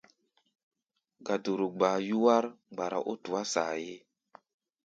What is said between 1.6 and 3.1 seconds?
gbaa yúwár mgbara